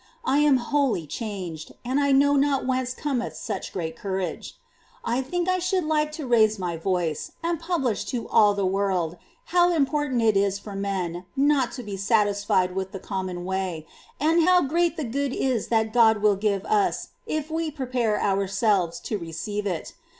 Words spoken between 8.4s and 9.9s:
the world how